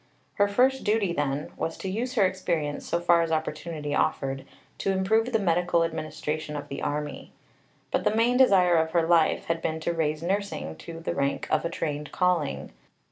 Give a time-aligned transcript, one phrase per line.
[0.41, 4.45] Her first duty, then, was to use her experience, so far as opportunity offered,
[4.79, 7.33] to improve the medical administration of the Army.
[7.91, 11.45] But the main desire of her life had been to raise nursing to the rank
[11.51, 12.71] of a trained calling.